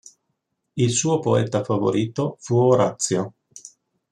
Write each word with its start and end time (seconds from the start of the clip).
Il 0.77 0.89
suo 0.89 1.19
poeta 1.19 1.63
favorito 1.63 2.35
fu 2.39 2.55
Orazio. 2.55 3.33